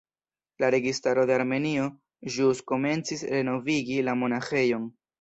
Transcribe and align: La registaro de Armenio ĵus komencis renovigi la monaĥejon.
La 0.63 0.71
registaro 0.75 1.25
de 1.31 1.35
Armenio 1.41 1.85
ĵus 2.39 2.65
komencis 2.75 3.25
renovigi 3.37 4.03
la 4.11 4.21
monaĥejon. 4.25 4.95